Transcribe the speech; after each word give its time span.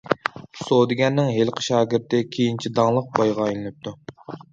سودىگەرنىڭ 0.59 1.27
ھېلىقى 1.35 1.65
شاگىرتى 1.65 2.21
كېيىنچە 2.37 2.71
داڭلىق 2.79 3.13
بايغا 3.21 3.47
ئايلىنىپتۇ. 3.49 3.95